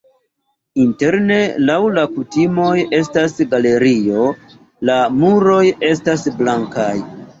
[0.83, 1.35] Interne
[1.67, 4.25] laŭ la kutimoj estas galerio,
[4.91, 6.93] la muroj estas blankaj.